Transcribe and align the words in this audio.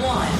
one. 0.00 0.30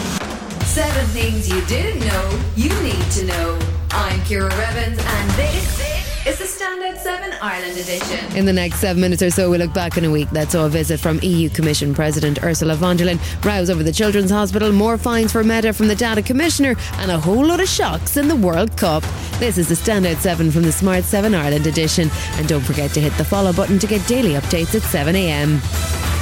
Seven 0.64 1.06
things 1.06 1.48
you 1.48 1.64
didn't 1.66 2.00
know 2.00 2.40
you 2.56 2.68
need 2.82 3.10
to 3.12 3.24
know. 3.24 3.58
I'm 3.90 4.22
Ciara 4.24 4.50
Revins, 4.56 4.98
and 4.98 5.30
this 5.30 6.26
is 6.26 6.38
the 6.38 6.44
Standout 6.44 6.98
7 6.98 7.32
Ireland 7.40 7.78
edition. 7.78 8.36
In 8.36 8.44
the 8.44 8.52
next 8.52 8.80
seven 8.80 9.00
minutes 9.00 9.22
or 9.22 9.30
so, 9.30 9.48
we 9.50 9.58
look 9.58 9.72
back 9.72 9.96
in 9.96 10.04
a 10.04 10.10
week 10.10 10.28
that 10.30 10.50
saw 10.50 10.66
a 10.66 10.68
visit 10.68 11.00
from 11.00 11.18
EU 11.22 11.48
Commission 11.48 11.94
President 11.94 12.42
Ursula 12.42 12.74
von 12.74 12.96
der 12.96 13.06
Leyen, 13.06 13.44
rows 13.44 13.70
over 13.70 13.82
the 13.82 13.92
Children's 13.92 14.30
Hospital, 14.30 14.72
more 14.72 14.98
fines 14.98 15.32
for 15.32 15.42
Meta 15.42 15.72
from 15.72 15.88
the 15.88 15.96
Data 15.96 16.20
Commissioner, 16.20 16.74
and 16.98 17.10
a 17.10 17.18
whole 17.18 17.46
lot 17.46 17.60
of 17.60 17.68
shocks 17.68 18.16
in 18.16 18.28
the 18.28 18.36
World 18.36 18.76
Cup. 18.76 19.02
This 19.38 19.56
is 19.56 19.68
the 19.68 19.74
Standout 19.74 20.16
7 20.16 20.50
from 20.50 20.62
the 20.62 20.72
Smart 20.72 21.04
7 21.04 21.34
Ireland 21.34 21.66
edition. 21.66 22.10
And 22.32 22.46
don't 22.48 22.62
forget 22.64 22.90
to 22.92 23.00
hit 23.00 23.16
the 23.16 23.24
follow 23.24 23.52
button 23.52 23.78
to 23.78 23.86
get 23.86 24.06
daily 24.06 24.32
updates 24.32 24.74
at 24.74 24.82
7am. 24.82 26.15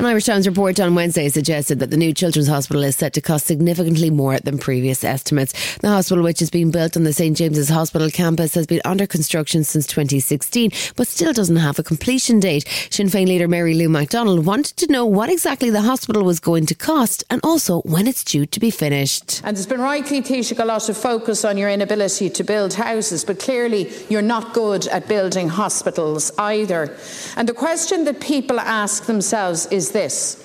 An 0.00 0.06
Irish 0.06 0.24
Times 0.24 0.46
report 0.46 0.80
on 0.80 0.94
Wednesday 0.94 1.28
suggested 1.28 1.78
that 1.80 1.90
the 1.90 1.96
new 1.98 2.14
Children's 2.14 2.48
Hospital 2.48 2.82
is 2.84 2.96
set 2.96 3.12
to 3.12 3.20
cost 3.20 3.44
significantly 3.46 4.08
more 4.08 4.38
than 4.38 4.56
previous 4.56 5.04
estimates. 5.04 5.76
The 5.76 5.90
hospital, 5.90 6.24
which 6.24 6.40
is 6.40 6.48
being 6.48 6.70
built 6.70 6.96
on 6.96 7.04
the 7.04 7.12
St 7.12 7.36
James's 7.36 7.68
Hospital 7.68 8.08
campus, 8.08 8.54
has 8.54 8.66
been 8.66 8.80
under 8.86 9.06
construction 9.06 9.62
since 9.62 9.86
2016, 9.86 10.70
but 10.96 11.06
still 11.06 11.34
doesn't 11.34 11.56
have 11.56 11.78
a 11.78 11.82
completion 11.82 12.40
date. 12.40 12.66
Sinn 12.88 13.08
Féin 13.08 13.26
leader 13.26 13.46
Mary 13.46 13.74
Lou 13.74 13.90
McDonald 13.90 14.46
wanted 14.46 14.78
to 14.78 14.90
know 14.90 15.04
what 15.04 15.28
exactly 15.28 15.68
the 15.68 15.82
hospital 15.82 16.22
was 16.22 16.40
going 16.40 16.64
to 16.64 16.74
cost 16.74 17.22
and 17.28 17.38
also 17.44 17.82
when 17.82 18.06
it's 18.06 18.24
due 18.24 18.46
to 18.46 18.58
be 18.58 18.70
finished. 18.70 19.42
And 19.44 19.54
there's 19.54 19.66
been 19.66 19.82
rightly, 19.82 20.22
Taoiseach, 20.22 20.58
a 20.60 20.64
lot 20.64 20.88
of 20.88 20.96
focus 20.96 21.44
on 21.44 21.58
your 21.58 21.68
inability 21.68 22.30
to 22.30 22.42
build 22.42 22.72
houses, 22.72 23.22
but 23.22 23.38
clearly 23.38 23.92
you're 24.08 24.22
not 24.22 24.54
good 24.54 24.86
at 24.86 25.08
building 25.08 25.50
hospitals 25.50 26.32
either. 26.38 26.96
And 27.36 27.46
the 27.46 27.52
question 27.52 28.04
that 28.04 28.20
people 28.20 28.58
ask 28.58 29.04
themselves 29.04 29.66
is 29.66 29.89
this 29.90 30.44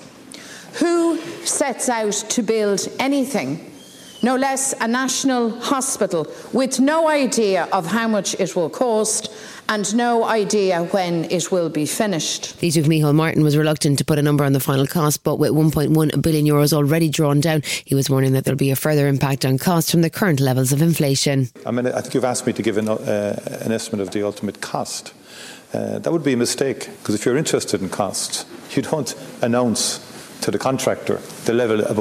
Who 0.80 1.18
sets 1.44 1.88
out 1.88 2.12
to 2.30 2.42
build 2.42 2.88
anything? 2.98 3.72
No 4.22 4.34
less 4.34 4.74
a 4.80 4.88
national 4.88 5.50
hospital 5.60 6.26
with 6.52 6.80
no 6.80 7.08
idea 7.08 7.68
of 7.72 7.86
how 7.86 8.08
much 8.08 8.34
it 8.40 8.56
will 8.56 8.70
cost 8.70 9.30
and 9.68 9.94
no 9.94 10.24
idea 10.24 10.84
when 10.84 11.24
it 11.30 11.52
will 11.52 11.68
be 11.68 11.86
finished. 11.86 12.58
Taoiseach 12.60 12.84
Micheál 12.84 13.14
Martin 13.14 13.42
was 13.42 13.56
reluctant 13.56 13.98
to 13.98 14.04
put 14.04 14.18
a 14.18 14.22
number 14.22 14.44
on 14.44 14.52
the 14.52 14.60
final 14.60 14.86
cost, 14.86 15.22
but 15.22 15.36
with 15.36 15.52
1.1 15.52 16.22
billion 16.22 16.46
euros 16.46 16.72
already 16.72 17.08
drawn 17.08 17.40
down, 17.40 17.62
he 17.84 17.94
was 17.94 18.08
warning 18.08 18.32
that 18.32 18.44
there'll 18.44 18.56
be 18.56 18.70
a 18.70 18.76
further 18.76 19.06
impact 19.06 19.44
on 19.44 19.58
costs 19.58 19.90
from 19.90 20.02
the 20.02 20.10
current 20.10 20.40
levels 20.40 20.72
of 20.72 20.82
inflation. 20.82 21.48
I 21.64 21.70
mean, 21.70 21.86
I 21.86 22.00
think 22.00 22.14
you've 22.14 22.24
asked 22.24 22.46
me 22.46 22.52
to 22.52 22.62
give 22.62 22.78
an, 22.78 22.88
uh, 22.88 23.58
an 23.60 23.72
estimate 23.72 24.00
of 24.00 24.12
the 24.12 24.22
ultimate 24.22 24.60
cost. 24.60 25.12
Uh, 25.74 25.98
that 25.98 26.12
would 26.12 26.24
be 26.24 26.32
a 26.32 26.36
mistake 26.36 26.88
because 26.98 27.14
if 27.14 27.26
you're 27.26 27.36
interested 27.36 27.82
in 27.82 27.88
costs, 27.88 28.44
you 28.76 28.82
don't 28.82 29.14
announce 29.42 30.00
to 30.42 30.50
the 30.50 30.58
contractor 30.58 31.16
the 31.44 31.52
level 31.52 31.80
uh, 31.80 31.94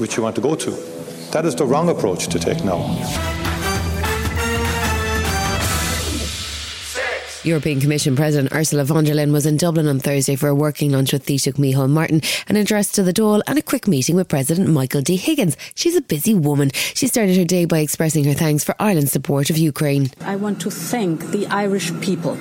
which 0.00 0.16
you 0.16 0.22
want 0.22 0.34
to 0.36 0.42
go 0.42 0.54
to. 0.54 0.70
That 1.32 1.44
is 1.44 1.54
the 1.54 1.66
wrong 1.66 1.88
approach 1.88 2.28
to 2.28 2.38
take 2.38 2.64
now. 2.64 2.78
European 7.46 7.80
Commission 7.80 8.16
President 8.16 8.52
Ursula 8.52 8.82
von 8.84 9.04
der 9.04 9.14
Leyen 9.14 9.30
was 9.30 9.46
in 9.46 9.56
Dublin 9.56 9.86
on 9.86 10.00
Thursday 10.00 10.34
for 10.34 10.48
a 10.48 10.54
working 10.54 10.90
lunch 10.90 11.12
with 11.12 11.24
Taoiseach 11.26 11.54
Micheál 11.54 11.88
Martin, 11.88 12.20
an 12.48 12.56
address 12.56 12.90
to 12.92 13.04
the 13.04 13.12
Dáil, 13.12 13.40
and 13.46 13.56
a 13.56 13.62
quick 13.62 13.86
meeting 13.86 14.16
with 14.16 14.26
President 14.28 14.68
Michael 14.68 15.00
D. 15.00 15.14
Higgins. 15.14 15.56
She's 15.76 15.94
a 15.94 16.00
busy 16.00 16.34
woman. 16.34 16.72
She 16.72 17.06
started 17.06 17.36
her 17.36 17.44
day 17.44 17.64
by 17.64 17.78
expressing 17.78 18.24
her 18.24 18.34
thanks 18.34 18.64
for 18.64 18.74
Ireland's 18.80 19.12
support 19.12 19.48
of 19.48 19.58
Ukraine. 19.58 20.10
I 20.22 20.34
want 20.34 20.60
to 20.62 20.72
thank 20.72 21.30
the 21.30 21.46
Irish 21.46 21.92
people 22.00 22.36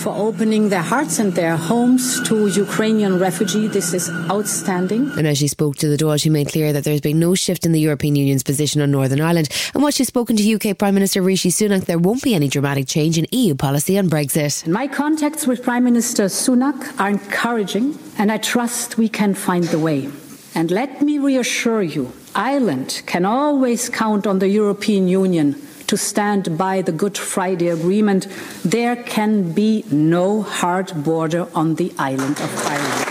for 0.00 0.14
opening 0.16 0.70
their 0.70 0.82
hearts 0.82 1.18
and 1.18 1.34
their 1.34 1.56
homes 1.56 2.20
to 2.26 2.46
Ukrainian 2.46 3.18
refugees. 3.18 3.70
This 3.70 3.92
is 3.92 4.08
outstanding. 4.34 5.10
And 5.18 5.26
as 5.26 5.36
she 5.38 5.48
spoke 5.48 5.76
to 5.76 5.88
the 5.88 5.96
Dáil, 5.96 6.18
she 6.20 6.30
made 6.30 6.48
clear 6.48 6.72
that 6.72 6.84
there's 6.84 7.02
been 7.02 7.20
no 7.20 7.34
shift 7.34 7.66
in 7.66 7.72
the 7.72 7.80
European 7.80 8.16
Union's 8.16 8.42
position 8.42 8.80
on 8.80 8.90
Northern 8.90 9.20
Ireland. 9.20 9.48
And 9.74 9.82
while 9.82 9.92
she's 9.92 10.08
spoken 10.08 10.36
to 10.36 10.54
UK 10.54 10.78
Prime 10.78 10.94
Minister 10.94 11.20
Rishi 11.20 11.50
Sunak, 11.50 11.84
there 11.84 11.98
won't 11.98 12.22
be 12.22 12.34
any 12.34 12.48
dramatic 12.48 12.86
change 12.88 13.18
in 13.18 13.26
EU 13.30 13.54
policy 13.54 13.98
on 13.98 14.08
Brexit. 14.08 14.66
My 14.66 14.86
contacts 14.86 15.46
with 15.46 15.62
Prime 15.62 15.84
Minister 15.84 16.24
Sunak 16.24 16.98
are 16.98 17.10
encouraging, 17.10 17.98
and 18.16 18.32
I 18.32 18.38
trust 18.38 18.96
we 18.96 19.08
can 19.08 19.34
find 19.34 19.64
the 19.64 19.78
way. 19.78 20.08
And 20.54 20.70
let 20.70 21.02
me 21.02 21.18
reassure 21.18 21.82
you, 21.82 22.12
Ireland 22.34 23.02
can 23.06 23.24
always 23.24 23.88
count 23.88 24.26
on 24.26 24.38
the 24.38 24.48
European 24.48 25.08
Union 25.08 25.54
to 25.90 25.96
stand 25.96 26.56
by 26.56 26.80
the 26.82 26.92
Good 26.92 27.18
Friday 27.18 27.66
Agreement, 27.66 28.28
there 28.64 28.94
can 28.94 29.52
be 29.52 29.84
no 29.90 30.40
hard 30.40 30.92
border 31.02 31.48
on 31.52 31.74
the 31.74 31.92
island 31.98 32.38
of 32.38 32.50
Ireland. 32.64 33.06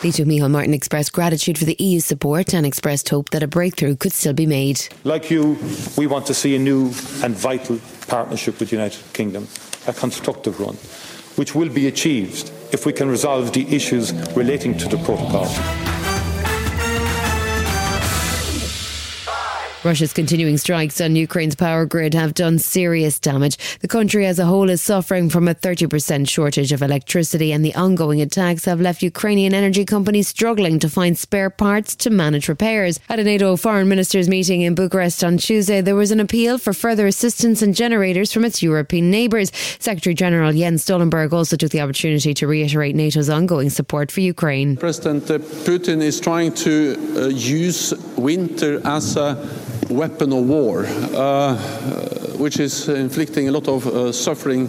Taoiseach 0.00 0.24
Micheál 0.24 0.50
Martin 0.50 0.72
expressed 0.72 1.12
gratitude 1.12 1.58
for 1.58 1.66
the 1.66 1.76
EU 1.78 2.00
support 2.00 2.54
and 2.54 2.64
expressed 2.64 3.10
hope 3.10 3.28
that 3.30 3.42
a 3.42 3.46
breakthrough 3.46 3.96
could 3.96 4.12
still 4.12 4.32
be 4.32 4.46
made. 4.46 4.88
Like 5.04 5.30
you, 5.30 5.58
we 5.98 6.06
want 6.06 6.24
to 6.28 6.32
see 6.32 6.56
a 6.56 6.58
new 6.58 6.86
and 7.22 7.34
vital 7.34 7.78
partnership 8.08 8.60
with 8.60 8.70
the 8.70 8.76
United 8.76 9.02
Kingdom, 9.12 9.46
a 9.86 9.92
constructive 9.92 10.58
one, 10.58 10.76
which 11.36 11.54
will 11.54 11.68
be 11.68 11.86
achieved 11.86 12.50
if 12.72 12.86
we 12.86 12.94
can 12.94 13.10
resolve 13.10 13.52
the 13.52 13.68
issues 13.76 14.14
relating 14.34 14.78
to 14.78 14.88
the 14.88 14.96
protocol. 15.04 15.95
Russia's 19.86 20.12
continuing 20.12 20.56
strikes 20.58 21.00
on 21.00 21.14
Ukraine's 21.14 21.54
power 21.54 21.86
grid 21.86 22.12
have 22.12 22.34
done 22.34 22.58
serious 22.58 23.20
damage. 23.20 23.56
The 23.78 23.86
country 23.86 24.26
as 24.26 24.40
a 24.40 24.44
whole 24.44 24.68
is 24.68 24.82
suffering 24.82 25.30
from 25.30 25.46
a 25.46 25.54
30% 25.54 26.28
shortage 26.28 26.72
of 26.72 26.82
electricity, 26.82 27.52
and 27.52 27.64
the 27.64 27.72
ongoing 27.76 28.20
attacks 28.20 28.64
have 28.64 28.80
left 28.80 29.00
Ukrainian 29.00 29.54
energy 29.54 29.84
companies 29.84 30.26
struggling 30.26 30.80
to 30.80 30.88
find 30.88 31.16
spare 31.16 31.50
parts 31.50 31.94
to 31.96 32.10
manage 32.10 32.48
repairs. 32.48 32.98
At 33.08 33.20
a 33.20 33.22
NATO 33.22 33.54
foreign 33.54 33.88
ministers 33.88 34.28
meeting 34.28 34.62
in 34.62 34.74
Bucharest 34.74 35.22
on 35.22 35.38
Tuesday, 35.38 35.80
there 35.80 35.94
was 35.94 36.10
an 36.10 36.18
appeal 36.18 36.58
for 36.58 36.72
further 36.72 37.06
assistance 37.06 37.62
and 37.62 37.72
generators 37.72 38.32
from 38.32 38.44
its 38.44 38.64
European 38.64 39.08
neighbours. 39.08 39.52
Secretary 39.78 40.14
General 40.14 40.52
Jens 40.52 40.84
Stoltenberg 40.84 41.32
also 41.32 41.56
took 41.56 41.70
the 41.70 41.80
opportunity 41.80 42.34
to 42.34 42.48
reiterate 42.48 42.96
NATO's 42.96 43.30
ongoing 43.30 43.70
support 43.70 44.10
for 44.10 44.20
Ukraine. 44.20 44.76
President 44.76 45.22
Putin 45.64 46.02
is 46.02 46.18
trying 46.18 46.52
to 46.54 46.96
uh, 47.16 47.26
use 47.28 47.94
winter 48.16 48.80
as 48.84 49.16
a 49.16 49.36
weapon 49.90 50.32
of 50.32 50.44
war, 50.48 50.84
uh, 50.86 51.56
which 52.38 52.58
is 52.60 52.88
inflicting 52.88 53.48
a 53.48 53.52
lot 53.52 53.68
of 53.68 53.86
uh, 53.86 54.12
suffering 54.12 54.68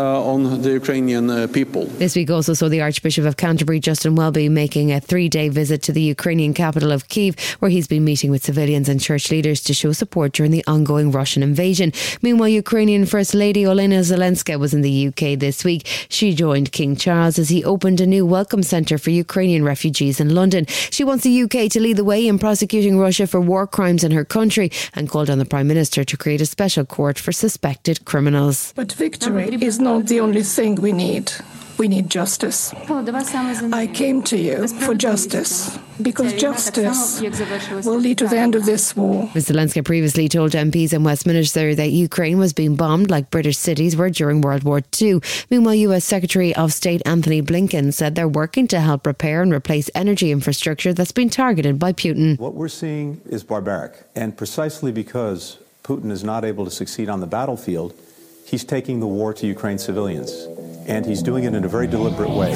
on 0.00 0.62
the 0.62 0.70
Ukrainian 0.70 1.30
uh, 1.30 1.46
people. 1.52 1.86
This 1.98 2.16
week 2.16 2.30
also 2.30 2.54
saw 2.54 2.68
the 2.68 2.80
Archbishop 2.80 3.24
of 3.24 3.36
Canterbury, 3.36 3.80
Justin 3.80 4.14
Welby, 4.14 4.48
making 4.48 4.92
a 4.92 5.00
three 5.00 5.28
day 5.28 5.48
visit 5.48 5.82
to 5.82 5.92
the 5.92 6.02
Ukrainian 6.02 6.54
capital 6.54 6.92
of 6.92 7.08
Kiev, 7.08 7.38
where 7.60 7.70
he's 7.70 7.86
been 7.86 8.04
meeting 8.04 8.30
with 8.30 8.44
civilians 8.44 8.88
and 8.88 9.00
church 9.00 9.30
leaders 9.30 9.60
to 9.62 9.74
show 9.74 9.92
support 9.92 10.32
during 10.32 10.50
the 10.50 10.64
ongoing 10.66 11.10
Russian 11.10 11.42
invasion. 11.42 11.92
Meanwhile, 12.22 12.48
Ukrainian 12.48 13.06
First 13.06 13.34
Lady 13.34 13.62
Olena 13.64 14.00
Zelenska 14.00 14.58
was 14.58 14.74
in 14.74 14.82
the 14.82 15.08
UK 15.08 15.38
this 15.38 15.64
week. 15.64 15.86
She 16.08 16.34
joined 16.34 16.72
King 16.72 16.96
Charles 16.96 17.38
as 17.38 17.48
he 17.48 17.64
opened 17.64 18.00
a 18.00 18.06
new 18.06 18.26
welcome 18.26 18.62
centre 18.62 18.98
for 18.98 19.10
Ukrainian 19.10 19.64
refugees 19.64 20.20
in 20.20 20.34
London. 20.34 20.66
She 20.66 21.04
wants 21.04 21.24
the 21.24 21.42
UK 21.42 21.70
to 21.70 21.80
lead 21.80 21.96
the 21.96 22.04
way 22.04 22.26
in 22.26 22.38
prosecuting 22.38 22.98
Russia 22.98 23.26
for 23.26 23.40
war 23.40 23.66
crimes 23.66 24.04
in 24.04 24.12
her 24.12 24.24
country 24.24 24.70
and 24.94 25.08
called 25.08 25.30
on 25.30 25.38
the 25.38 25.44
Prime 25.44 25.68
Minister 25.68 26.04
to 26.04 26.16
create 26.16 26.40
a 26.40 26.46
special 26.46 26.84
court 26.84 27.18
for 27.18 27.32
suspected 27.32 28.04
criminals. 28.04 28.72
But 28.74 28.92
victory 28.92 29.56
is 29.60 29.78
not 29.84 30.06
the 30.06 30.20
only 30.20 30.42
thing 30.42 30.74
we 30.76 30.92
need. 30.92 31.30
We 31.76 31.88
need 31.88 32.08
justice. 32.08 32.72
I 32.72 33.90
came 33.92 34.22
to 34.22 34.36
you 34.38 34.68
for 34.68 34.94
justice 34.94 35.76
because 36.00 36.32
justice 36.34 37.20
will 37.84 37.98
lead 37.98 38.18
to 38.18 38.28
the 38.28 38.38
end 38.38 38.54
of 38.54 38.64
this 38.64 38.96
war. 38.96 39.28
Ms. 39.34 39.48
Zelenska 39.48 39.84
previously 39.84 40.28
told 40.28 40.52
MPs 40.52 40.92
in 40.92 41.02
Westminster 41.02 41.74
that 41.74 41.90
Ukraine 41.90 42.38
was 42.38 42.52
being 42.52 42.76
bombed 42.76 43.10
like 43.10 43.30
British 43.30 43.58
cities 43.58 43.96
were 43.96 44.08
during 44.08 44.40
World 44.40 44.62
War 44.62 44.82
II. 45.00 45.20
Meanwhile, 45.50 45.74
US 45.74 46.04
Secretary 46.04 46.54
of 46.54 46.72
State 46.72 47.02
Antony 47.04 47.42
Blinken 47.42 47.92
said 47.92 48.14
they're 48.14 48.28
working 48.28 48.68
to 48.68 48.80
help 48.80 49.04
repair 49.04 49.42
and 49.42 49.52
replace 49.52 49.90
energy 49.96 50.30
infrastructure 50.30 50.92
that's 50.92 51.12
been 51.12 51.28
targeted 51.28 51.80
by 51.80 51.92
Putin. 51.92 52.38
What 52.38 52.54
we're 52.54 52.68
seeing 52.68 53.20
is 53.26 53.42
barbaric, 53.42 53.94
and 54.14 54.36
precisely 54.36 54.92
because 54.92 55.58
Putin 55.82 56.12
is 56.12 56.22
not 56.22 56.44
able 56.44 56.64
to 56.64 56.70
succeed 56.70 57.08
on 57.08 57.20
the 57.20 57.26
battlefield, 57.26 57.94
he's 58.44 58.64
taking 58.64 59.00
the 59.00 59.06
war 59.06 59.32
to 59.34 59.46
Ukraine 59.46 59.78
civilians, 59.78 60.46
and 60.86 61.04
he's 61.06 61.22
doing 61.22 61.44
it 61.44 61.54
in 61.54 61.64
a 61.64 61.68
very 61.68 61.86
deliberate 61.86 62.30
way. 62.30 62.54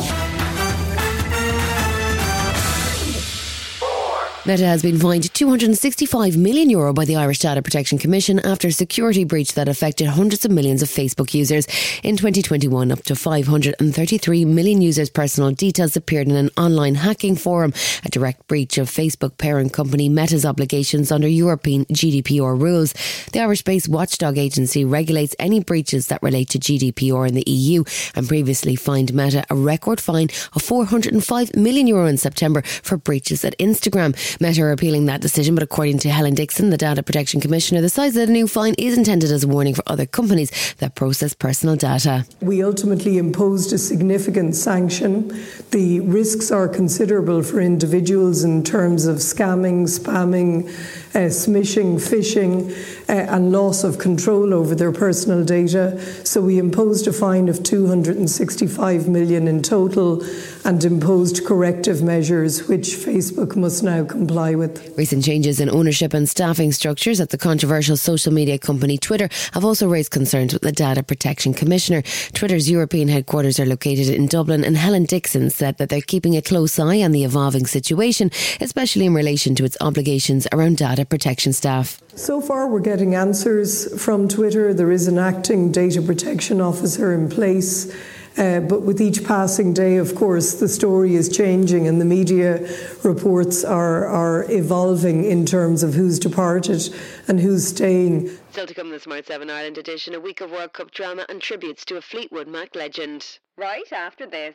Meta 4.47 4.65
has 4.65 4.83
been 4.83 4.99
fined 4.99 5.35
265 5.35 6.37
million 6.37 6.71
euro 6.71 6.93
by 6.93 7.05
the 7.05 7.17
Irish 7.17 7.41
Data 7.41 7.61
Protection 7.61 7.99
Commission 7.99 8.39
after 8.39 8.69
a 8.69 8.73
security 8.73 9.25
breach 9.25 9.55
that 9.55 9.69
affected 9.69 10.07
hundreds 10.07 10.45
of 10.45 10.53
millions 10.53 10.81
of 10.81 10.89
Facebook 10.89 11.35
users. 11.35 11.67
In 12.05 12.17
2021, 12.17 12.93
up 12.93 13.03
to 13.03 13.17
533 13.17 14.45
million 14.45 14.81
users' 14.81 15.11
personal 15.11 15.51
details 15.51 15.97
appeared 15.97 16.29
in 16.29 16.37
an 16.37 16.51
online 16.57 16.95
hacking 16.95 17.35
forum, 17.35 17.75
a 18.05 18.11
direct 18.11 18.47
breach 18.47 18.79
of 18.79 18.89
Facebook 18.89 19.37
parent 19.39 19.73
company 19.73 20.09
Meta's 20.09 20.47
obligations 20.47 21.11
under 21.11 21.29
European 21.29 21.85
GDPR 21.87 22.59
rules. 22.59 22.95
The 23.33 23.41
Irish-based 23.41 23.89
watchdog 23.89 24.39
agency 24.39 24.85
regulates 24.85 25.35
any 25.41 25.61
breaches 25.61 26.07
that 26.07 26.23
relate 26.23 26.49
to 26.51 26.59
GDPR 26.59 27.29
in 27.29 27.35
the 27.35 27.45
EU 27.47 27.83
and 28.15 28.29
previously 28.29 28.77
fined 28.77 29.13
Meta 29.13 29.45
a 29.51 29.57
record 29.57 30.01
fine 30.01 30.29
of 30.55 30.63
405 30.63 31.57
million 31.57 31.89
euro 31.89 32.07
in 32.07 32.17
September 32.17 32.63
for 32.63 32.97
breaches 32.97 33.45
at 33.45 33.59
Instagram. 33.59 34.15
Meta 34.41 34.63
are 34.63 34.73
appealing 34.73 35.07
that 35.07 35.21
decision, 35.21 35.55
but 35.55 35.63
according 35.63 35.99
to 36.01 36.11
Helen 36.11 36.35
Dixon, 36.35 36.71
the 36.71 36.77
Data 36.77 37.03
Protection 37.03 37.41
Commissioner, 37.41 37.81
the 37.81 37.89
size 37.89 38.17
of 38.17 38.27
the 38.27 38.33
new 38.33 38.47
fine 38.47 38.75
is 38.79 38.97
intended 38.97 39.31
as 39.31 39.45
a 39.45 39.49
warning 39.49 39.75
for 39.75 39.83
other 39.87 40.07
companies 40.07 40.75
that 40.75 40.95
process 40.95 41.35
personal 41.35 41.77
data. 41.77 42.25
We 42.41 42.63
ultimately 42.63 43.19
imposed 43.19 43.73
a 43.73 43.79
significant 43.79 44.55
sanction. 44.55 45.29
The 45.71 46.01
risks 46.01 46.51
are 46.51 46.69
considerable 46.69 47.43
for 47.43 47.61
individuals 47.61 48.45
in 48.45 48.65
terms 48.65 49.07
of 49.07 49.17
scamming, 49.17 49.85
spamming, 49.85 50.69
uh, 51.15 51.31
smishing, 51.31 51.97
phishing, 51.97 52.71
uh, 53.09 53.35
and 53.35 53.53
loss 53.53 53.85
of 53.85 53.99
control 53.99 54.53
over 54.53 54.75
their 54.75 54.93
personal 54.93 55.45
data. 55.45 56.01
So 56.25 56.41
we 56.41 56.59
imposed 56.59 57.07
a 57.07 57.13
fine 57.13 57.49
of 57.49 57.63
265 57.63 59.09
million 59.09 59.49
in 59.49 59.63
total 59.63 60.23
and 60.69 60.85
imposed 60.85 61.47
corrective 61.47 62.03
measures 62.03 62.69
which 62.69 62.89
Facebook 62.89 63.57
must 63.57 63.83
now 63.83 64.05
comply 64.05 64.55
with. 64.55 64.95
Recent 64.99 65.25
changes 65.25 65.61
in 65.61 65.71
ownership 65.71 66.13
and 66.13 66.29
staffing 66.29 66.73
structures 66.73 67.23
at 67.23 67.31
the 67.31 67.39
controversial 67.39 67.97
social 67.97 68.35
media 68.35 68.59
company 68.59 68.99
Twitter 68.99 69.31
have 69.55 69.65
also 69.65 69.89
raised 69.89 70.11
concerns 70.11 70.53
with 70.53 70.61
the 70.61 70.71
Data 70.71 71.03
Protection 71.03 71.55
Commissioner. 71.55 72.03
Twitter's 72.35 72.71
European 72.71 73.09
headquarters 73.09 73.59
are 73.59 73.65
located 73.65 74.11
in 74.11 74.27
Dublin, 74.27 74.63
and 74.63 74.77
Helen 74.77 75.05
Dixon 75.05 75.49
said 75.49 75.79
that 75.79 75.89
they're 75.89 76.03
keeping 76.03 76.37
a 76.37 76.43
close 76.43 76.79
eye 76.79 77.01
on 77.01 77.13
the 77.13 77.25
evolving 77.25 77.65
situation, 77.65 78.31
especially 78.61 79.07
in 79.07 79.15
relation 79.15 79.55
to 79.55 79.65
its 79.65 79.79
obligations 79.81 80.47
around 80.53 80.77
data 80.77 81.07
protection 81.07 81.55
staff. 81.55 81.99
So 82.15 82.43
far, 82.43 82.69
we're 82.69 82.81
getting 82.81 83.15
answers 83.15 84.05
from 84.05 84.29
Twitter. 84.29 84.75
There 84.75 84.93
is 84.93 85.09
an 85.09 85.19
acting 85.19 85.73
data 85.73 86.03
protection 86.03 86.61
officer 86.61 87.15
in 87.15 87.31
place. 87.31 87.91
Uh, 88.37 88.61
but 88.61 88.83
with 88.83 89.01
each 89.01 89.25
passing 89.25 89.73
day, 89.73 89.97
of 89.97 90.15
course, 90.15 90.55
the 90.55 90.69
story 90.69 91.15
is 91.15 91.29
changing 91.29 91.89
and 91.89 92.01
the 92.01 92.05
media 92.05 92.69
reports 93.03 93.65
are, 93.65 94.07
are 94.07 94.51
evolving 94.51 95.25
in 95.25 95.45
terms 95.47 95.83
of 95.83 95.95
who's 95.95 96.19
departed 96.19 96.89
and 97.27 97.41
who's 97.41 97.67
staying. 97.67 98.31
Still 98.51 98.67
to 98.67 98.75
come 98.75 98.87
in 98.87 98.93
the 98.93 99.01
Smart 99.01 99.27
7 99.27 99.51
Ireland 99.51 99.79
edition, 99.79 100.15
a 100.15 100.21
week 100.21 100.41
of 100.41 100.51
World 100.51 100.73
Cup 100.73 100.91
drama 100.91 101.27
and 101.29 101.41
tributes 101.41 101.85
to 101.87 101.97
a 101.97 102.01
Fleetwood 102.01 102.49
Mac 102.49 102.75
legend. 102.75 103.39
Right 103.57 103.93
after 103.93 104.27
this. 104.27 104.55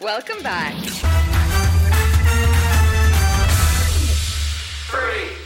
Welcome 0.00 0.42
back. 0.42 1.23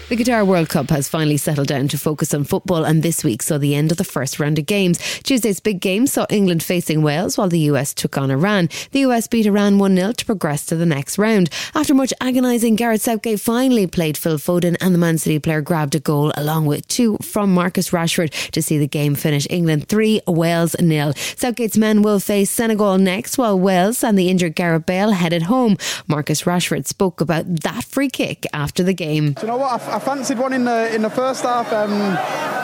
The 0.08 0.16
Qatar 0.16 0.46
World 0.46 0.70
Cup 0.70 0.88
has 0.88 1.06
finally 1.06 1.36
settled 1.36 1.68
down 1.68 1.86
to 1.88 1.98
focus 1.98 2.32
on 2.32 2.44
football, 2.44 2.82
and 2.82 3.02
this 3.02 3.22
week 3.22 3.42
saw 3.42 3.58
the 3.58 3.74
end 3.74 3.90
of 3.90 3.98
the 3.98 4.04
first 4.04 4.40
round 4.40 4.58
of 4.58 4.64
games. 4.64 4.98
Tuesday's 5.22 5.60
big 5.60 5.82
game 5.82 6.06
saw 6.06 6.24
England 6.30 6.62
facing 6.62 7.02
Wales 7.02 7.36
while 7.36 7.50
the 7.50 7.58
US 7.72 7.92
took 7.92 8.16
on 8.16 8.30
Iran. 8.30 8.70
The 8.92 9.00
US 9.00 9.28
beat 9.28 9.44
Iran 9.44 9.76
1 9.76 9.94
0 9.94 10.12
to 10.12 10.24
progress 10.24 10.64
to 10.64 10.76
the 10.76 10.86
next 10.86 11.18
round. 11.18 11.50
After 11.74 11.92
much 11.92 12.14
agonising, 12.22 12.76
Gareth 12.76 13.02
Southgate 13.02 13.38
finally 13.38 13.86
played 13.86 14.16
Phil 14.16 14.38
Foden, 14.38 14.78
and 14.80 14.94
the 14.94 14.98
Man 14.98 15.18
City 15.18 15.38
player 15.38 15.60
grabbed 15.60 15.94
a 15.94 16.00
goal 16.00 16.32
along 16.38 16.64
with 16.64 16.88
two 16.88 17.18
from 17.20 17.52
Marcus 17.52 17.90
Rashford 17.90 18.32
to 18.52 18.62
see 18.62 18.78
the 18.78 18.88
game 18.88 19.14
finish 19.14 19.46
England 19.50 19.90
3, 19.90 20.22
Wales 20.26 20.74
0. 20.80 21.12
Southgate's 21.36 21.76
men 21.76 22.00
will 22.00 22.18
face 22.18 22.50
Senegal 22.50 22.96
next, 22.96 23.36
while 23.36 23.60
Wales 23.60 24.02
and 24.02 24.18
the 24.18 24.30
injured 24.30 24.54
Gareth 24.54 24.86
Bale 24.86 25.10
headed 25.10 25.42
home. 25.42 25.76
Marcus 26.06 26.44
Rashford 26.44 26.86
spoke 26.86 27.20
about 27.20 27.44
that 27.60 27.84
free 27.84 28.08
kick 28.08 28.46
after 28.54 28.82
the 28.82 28.94
game. 28.94 29.34
Do 29.34 29.42
you 29.42 29.48
know 29.48 29.58
what? 29.58 29.82
I, 29.82 29.97
I 29.98 30.00
fancied 30.00 30.38
one 30.38 30.52
in 30.52 30.62
the 30.62 30.94
in 30.94 31.02
the 31.02 31.10
first 31.10 31.42
half, 31.42 31.72
um, 31.72 31.90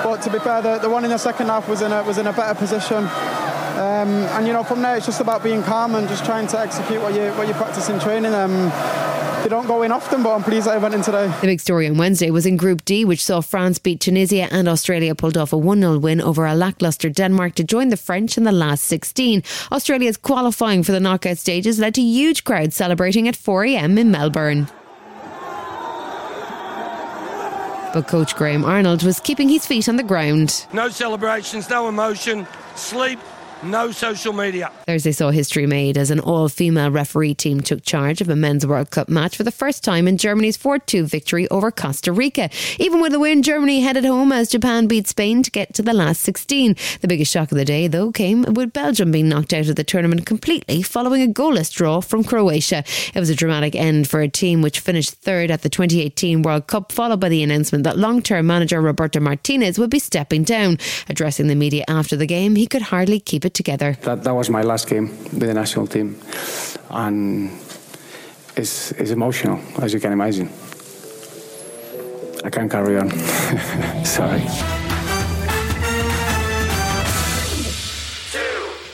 but 0.04 0.22
to 0.22 0.30
be 0.30 0.38
fair, 0.38 0.62
the, 0.62 0.78
the 0.78 0.88
one 0.88 1.02
in 1.02 1.10
the 1.10 1.18
second 1.18 1.48
half 1.48 1.68
was 1.68 1.82
in 1.82 1.90
a 1.90 2.00
was 2.04 2.16
in 2.16 2.28
a 2.28 2.32
better 2.32 2.56
position. 2.56 2.98
Um, 2.98 4.10
and 4.36 4.46
you 4.46 4.52
know, 4.52 4.62
from 4.62 4.82
there, 4.82 4.96
it's 4.96 5.06
just 5.06 5.20
about 5.20 5.42
being 5.42 5.60
calm 5.64 5.96
and 5.96 6.06
just 6.06 6.24
trying 6.24 6.46
to 6.46 6.60
execute 6.60 7.02
what 7.02 7.12
you 7.12 7.32
what 7.32 7.48
you 7.48 7.54
practice 7.54 7.88
in 7.88 7.98
training. 7.98 8.32
Um, 8.32 8.70
they 9.42 9.48
don't 9.48 9.66
go 9.66 9.82
in 9.82 9.90
often, 9.90 10.22
but 10.22 10.32
I'm 10.32 10.44
pleased 10.44 10.68
that 10.68 10.74
I 10.74 10.78
went 10.78 10.94
in 10.94 11.02
today. 11.02 11.26
The 11.40 11.48
big 11.48 11.58
story 11.58 11.88
on 11.88 11.98
Wednesday 11.98 12.30
was 12.30 12.46
in 12.46 12.56
Group 12.56 12.84
D, 12.84 13.04
which 13.04 13.24
saw 13.24 13.40
France 13.40 13.80
beat 13.80 13.98
Tunisia 13.98 14.46
and 14.52 14.68
Australia 14.68 15.16
pulled 15.16 15.36
off 15.36 15.52
a 15.52 15.58
1 15.58 15.80
0 15.80 15.98
win 15.98 16.20
over 16.20 16.46
a 16.46 16.54
lacklustre 16.54 17.10
Denmark 17.10 17.56
to 17.56 17.64
join 17.64 17.88
the 17.88 17.96
French 17.96 18.38
in 18.38 18.44
the 18.44 18.52
last 18.52 18.84
16. 18.84 19.42
Australia's 19.72 20.16
qualifying 20.16 20.84
for 20.84 20.92
the 20.92 21.00
knockout 21.00 21.38
stages 21.38 21.80
led 21.80 21.96
to 21.96 22.00
huge 22.00 22.44
crowds 22.44 22.76
celebrating 22.76 23.26
at 23.26 23.34
4am 23.34 23.98
in 23.98 24.12
Melbourne. 24.12 24.68
But 27.94 28.08
coach 28.08 28.34
Graham 28.34 28.64
Arnold 28.64 29.04
was 29.04 29.20
keeping 29.20 29.48
his 29.48 29.64
feet 29.64 29.88
on 29.88 29.94
the 29.94 30.02
ground. 30.02 30.66
No 30.72 30.88
celebrations, 30.88 31.70
no 31.70 31.88
emotion, 31.88 32.44
sleep, 32.74 33.20
no 33.64 33.90
social 33.90 34.32
media. 34.32 34.70
Thursday 34.86 35.12
saw 35.12 35.30
history 35.30 35.66
made 35.66 35.96
as 35.96 36.10
an 36.10 36.20
all 36.20 36.48
female 36.48 36.90
referee 36.90 37.34
team 37.34 37.60
took 37.60 37.82
charge 37.82 38.20
of 38.20 38.28
a 38.28 38.36
men's 38.36 38.66
World 38.66 38.90
Cup 38.90 39.08
match 39.08 39.36
for 39.36 39.42
the 39.42 39.50
first 39.50 39.82
time 39.82 40.06
in 40.06 40.16
Germany's 40.16 40.56
4 40.56 40.78
2 40.78 41.06
victory 41.06 41.48
over 41.48 41.70
Costa 41.70 42.12
Rica. 42.12 42.50
Even 42.78 43.00
with 43.00 43.12
the 43.12 43.18
win, 43.18 43.42
Germany 43.42 43.80
headed 43.80 44.04
home 44.04 44.32
as 44.32 44.50
Japan 44.50 44.86
beat 44.86 45.08
Spain 45.08 45.42
to 45.42 45.50
get 45.50 45.74
to 45.74 45.82
the 45.82 45.92
last 45.92 46.20
16. 46.20 46.76
The 47.00 47.08
biggest 47.08 47.32
shock 47.32 47.50
of 47.50 47.58
the 47.58 47.64
day, 47.64 47.88
though, 47.88 48.12
came 48.12 48.42
with 48.42 48.72
Belgium 48.72 49.10
being 49.10 49.28
knocked 49.28 49.52
out 49.52 49.68
of 49.68 49.76
the 49.76 49.84
tournament 49.84 50.26
completely 50.26 50.82
following 50.82 51.22
a 51.22 51.32
goalless 51.32 51.72
draw 51.72 52.00
from 52.00 52.24
Croatia. 52.24 52.84
It 53.14 53.20
was 53.20 53.30
a 53.30 53.34
dramatic 53.34 53.74
end 53.74 54.08
for 54.08 54.20
a 54.20 54.28
team 54.28 54.62
which 54.62 54.80
finished 54.80 55.12
third 55.12 55.50
at 55.50 55.62
the 55.62 55.68
2018 55.68 56.42
World 56.42 56.66
Cup, 56.66 56.92
followed 56.92 57.20
by 57.20 57.28
the 57.28 57.42
announcement 57.42 57.84
that 57.84 57.98
long 57.98 58.22
term 58.22 58.46
manager 58.46 58.80
Roberto 58.80 59.20
Martinez 59.20 59.78
would 59.78 59.90
be 59.90 59.98
stepping 59.98 60.44
down. 60.44 60.78
Addressing 61.08 61.46
the 61.46 61.54
media 61.54 61.84
after 61.88 62.16
the 62.16 62.26
game, 62.26 62.56
he 62.56 62.66
could 62.66 62.82
hardly 62.82 63.20
keep 63.20 63.44
it 63.44 63.53
together. 63.54 63.96
That, 64.02 64.24
that 64.24 64.34
was 64.34 64.50
my 64.50 64.62
last 64.62 64.88
game 64.88 65.08
with 65.08 65.48
the 65.48 65.54
national 65.54 65.86
team, 65.86 66.20
and 66.90 67.50
it's, 68.56 68.92
it's 68.92 69.10
emotional, 69.10 69.58
as 69.80 69.94
you 69.94 70.00
can 70.00 70.12
imagine. 70.12 70.50
I 72.44 72.50
can't 72.50 72.70
carry 72.70 72.98
on. 72.98 73.10
Sorry. 74.04 74.83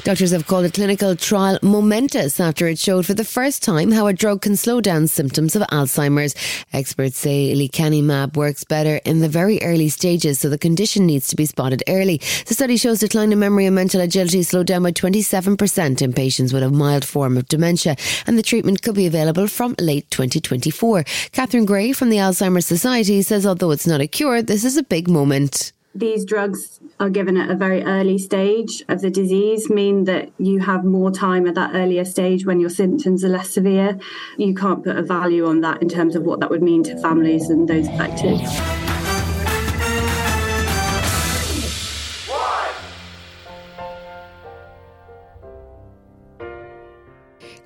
Doctors 0.02 0.30
have 0.30 0.46
called 0.46 0.64
a 0.64 0.70
clinical 0.70 1.14
trial 1.14 1.58
momentous 1.62 2.40
after 2.40 2.66
it 2.66 2.78
showed 2.78 3.04
for 3.04 3.12
the 3.12 3.24
first 3.24 3.62
time 3.62 3.90
how 3.90 4.06
a 4.06 4.14
drug 4.14 4.40
can 4.40 4.56
slow 4.56 4.80
down 4.80 5.06
symptoms 5.06 5.54
of 5.54 5.62
Alzheimer's. 5.64 6.34
Experts 6.72 7.18
say 7.18 7.52
lecanemab 7.54 8.34
works 8.34 8.64
better 8.64 8.96
in 9.04 9.20
the 9.20 9.28
very 9.28 9.62
early 9.62 9.90
stages, 9.90 10.40
so 10.40 10.48
the 10.48 10.56
condition 10.56 11.04
needs 11.04 11.28
to 11.28 11.36
be 11.36 11.44
spotted 11.44 11.82
early. 11.86 12.16
The 12.46 12.54
study 12.54 12.78
shows 12.78 13.00
decline 13.00 13.30
in 13.30 13.38
memory 13.38 13.66
and 13.66 13.74
mental 13.74 14.00
agility 14.00 14.42
slowed 14.42 14.68
down 14.68 14.84
by 14.84 14.92
27% 14.92 16.00
in 16.00 16.12
patients 16.14 16.54
with 16.54 16.62
a 16.62 16.70
mild 16.70 17.04
form 17.04 17.36
of 17.36 17.48
dementia, 17.48 17.96
and 18.26 18.38
the 18.38 18.42
treatment 18.42 18.80
could 18.80 18.94
be 18.94 19.06
available 19.06 19.48
from 19.48 19.74
late 19.78 20.10
2024. 20.10 21.04
Catherine 21.32 21.66
Gray 21.66 21.92
from 21.92 22.08
the 22.08 22.16
Alzheimer's 22.16 22.66
Society 22.66 23.20
says 23.20 23.44
although 23.44 23.70
it's 23.70 23.86
not 23.86 24.00
a 24.00 24.06
cure, 24.06 24.40
this 24.40 24.64
is 24.64 24.78
a 24.78 24.82
big 24.82 25.08
moment. 25.08 25.72
These 26.00 26.24
drugs 26.24 26.80
are 26.98 27.10
given 27.10 27.36
at 27.36 27.50
a 27.50 27.54
very 27.54 27.82
early 27.84 28.16
stage 28.16 28.82
of 28.88 29.02
the 29.02 29.10
disease, 29.10 29.68
mean 29.68 30.04
that 30.04 30.30
you 30.38 30.60
have 30.60 30.82
more 30.82 31.10
time 31.10 31.46
at 31.46 31.54
that 31.56 31.72
earlier 31.74 32.06
stage 32.06 32.46
when 32.46 32.58
your 32.58 32.70
symptoms 32.70 33.22
are 33.22 33.28
less 33.28 33.50
severe. 33.50 33.98
You 34.38 34.54
can't 34.54 34.82
put 34.82 34.96
a 34.96 35.02
value 35.02 35.44
on 35.46 35.60
that 35.60 35.82
in 35.82 35.90
terms 35.90 36.16
of 36.16 36.22
what 36.22 36.40
that 36.40 36.48
would 36.48 36.62
mean 36.62 36.82
to 36.84 36.98
families 37.02 37.50
and 37.50 37.68
those 37.68 37.86
affected. 37.86 38.89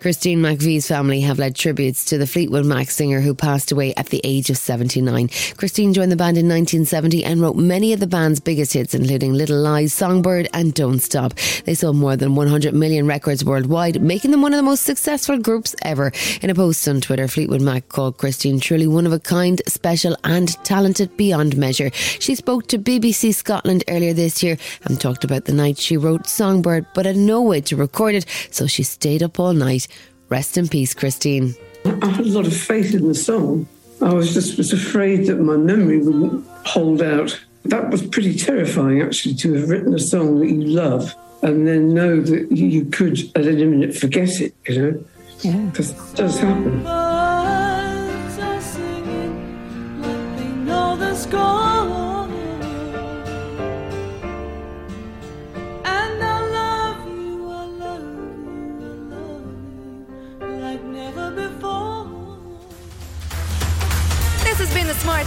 Christine 0.05 0.41
McVie's 0.41 0.87
family 0.87 1.23
have 1.23 1.39
led 1.39 1.57
tributes 1.57 2.05
to 2.05 2.19
the 2.19 2.27
Fleetwood 2.27 2.67
Mac 2.67 2.91
singer 2.91 3.23
who 3.23 3.35
passed 3.35 3.73
away 3.73 3.95
at 3.95 4.09
the 4.09 4.21
age 4.23 4.51
of 4.51 4.59
79. 4.59 5.31
Christine 5.57 5.95
joined 5.95 6.13
the 6.13 6.17
band 6.17 6.37
in 6.37 6.47
1970 6.47 7.25
and 7.25 7.41
wrote 7.41 7.57
many 7.57 7.95
of 7.95 8.01
the 8.01 8.07
band's 8.07 8.39
biggest 8.39 8.75
hits, 8.75 8.93
including 8.93 9.33
Little 9.33 9.59
Lies, 9.59 9.95
Songbird, 9.95 10.47
and 10.53 10.75
Don't 10.75 10.99
Stop. 10.99 11.33
They 11.65 11.75
sold 11.75 11.97
more 11.97 12.17
than 12.17 12.35
100 12.35 12.75
million 12.75 13.07
records 13.07 13.47
worldwide, 13.47 14.03
making 14.03 14.31
them 14.31 14.43
one 14.43 14.53
of 14.53 14.59
the 14.59 14.63
most 14.63 14.85
successful 14.85 15.39
groups 15.39 15.75
ever. 15.81 16.13
In 16.43 16.51
a 16.51 16.55
post 16.55 16.87
on 16.87 17.01
Twitter, 17.01 17.27
Fleetwood 17.27 17.63
Mac 17.63 17.89
called 17.89 18.19
Christine 18.19 18.61
truly 18.61 18.87
one 18.87 19.07
of 19.07 19.13
a 19.15 19.19
kind, 19.19 19.63
special, 19.67 20.19
and 20.23 20.49
talented 20.65 21.17
beyond 21.17 21.57
measure. 21.57 21.91
She 21.95 22.35
spoke 22.35 22.67
to 22.67 22.79
BBC 22.79 23.35
Scotland 23.35 23.85
earlier 23.89 24.13
this 24.13 24.43
year 24.43 24.59
and 24.85 25.01
talked 25.01 25.25
about 25.25 25.47
the 25.47 25.55
night 25.55 25.79
she 25.79 25.97
wrote 25.97 26.27
Songbird, 26.27 26.85
but 26.93 27.07
had 27.07 27.17
no 27.17 27.41
way 27.41 27.63
to 27.63 27.75
record 27.75 28.15
it, 28.15 28.27
so 28.51 28.67
she 28.67 28.83
stayed 28.83 29.23
up 29.23 29.41
all 29.41 29.55
night. 29.55 29.89
Rest 30.35 30.59
in 30.59 30.67
peace, 30.67 30.95
Christine. 30.95 31.55
I 31.85 32.09
had 32.09 32.27
a 32.27 32.29
lot 32.29 32.45
of 32.45 32.57
faith 32.57 32.93
in 32.93 33.07
the 33.07 33.15
song. 33.15 33.69
I 34.03 34.13
was 34.13 34.35
just 34.35 34.59
was 34.59 34.73
afraid 34.73 35.29
that 35.29 35.37
my 35.37 35.57
memory 35.57 35.99
wouldn't 35.99 36.45
hold 36.67 37.03
out. 37.03 37.41
That 37.67 37.89
was 37.91 38.05
pretty 38.05 38.37
terrifying, 38.37 39.01
actually, 39.01 39.37
to 39.37 39.53
have 39.53 39.71
written 39.71 39.95
a 39.95 39.99
song 40.01 40.41
that 40.41 40.49
you 40.49 40.65
love 40.65 41.15
and 41.43 41.69
then 41.69 41.95
know 41.95 42.21
that 42.21 42.51
you 42.51 42.85
could, 42.87 43.17
at 43.37 43.47
any 43.47 43.65
minute, 43.65 43.95
forget 43.95 44.41
it. 44.41 44.57
You 44.67 44.83
know, 44.83 45.05
yeah, 45.43 45.57
because 45.71 45.91
it 45.91 46.17
does 46.17 46.37
happen. 46.41 47.04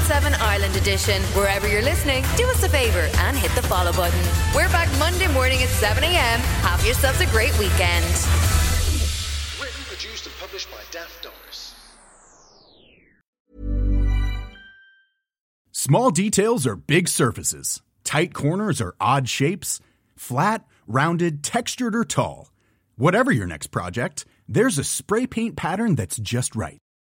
Seven 0.06 0.34
Ireland 0.36 0.76
Edition. 0.76 1.22
Wherever 1.34 1.68
you're 1.68 1.82
listening, 1.82 2.24
do 2.36 2.48
us 2.48 2.64
a 2.64 2.70
favour 2.70 3.10
and 3.20 3.38
hit 3.38 3.52
the 3.52 3.62
follow 3.64 3.92
button. 3.94 4.20
We're 4.56 4.70
back 4.70 4.90
Monday 4.98 5.28
morning 5.34 5.62
at 5.62 5.70
7 5.70 6.04
a.m. 6.04 6.40
Have 6.62 6.84
yourselves 6.86 7.20
a 7.22 7.26
great 7.28 7.52
weekend. 7.60 8.06
Written, 9.60 9.84
produced, 9.86 10.26
and 10.26 10.36
published 10.40 10.72
by 10.72 10.78
Daft 10.92 11.24
Doris. 11.24 11.76
Small 15.72 16.12
details 16.12 16.66
are 16.66 16.76
big 16.76 17.08
surfaces, 17.08 17.82
tight 18.04 18.34
corners 18.34 18.82
are 18.82 18.96
odd 19.00 19.30
shapes, 19.30 19.80
flat, 20.16 20.66
rounded, 20.88 21.44
textured, 21.44 21.96
or 21.96 22.04
tall. 22.04 22.52
Whatever 22.96 23.32
your 23.32 23.48
next 23.48 23.68
project, 23.68 24.26
there's 24.48 24.78
a 24.78 24.84
spray 24.84 25.28
paint 25.28 25.56
pattern 25.56 25.96
that's 25.96 26.18
just 26.18 26.56
right 26.56 26.80